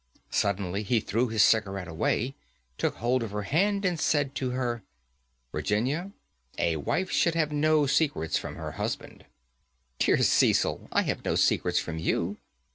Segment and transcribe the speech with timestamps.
[0.31, 2.33] Suddenly he threw his cigarette away,
[2.79, 4.81] took hold of her hand, and said to her,
[5.51, 6.09] "Virginia,
[6.57, 9.25] a wife should have no secrets from her husband."
[9.99, 10.87] "Dear Cecil!
[10.91, 12.37] I have no secrets from you."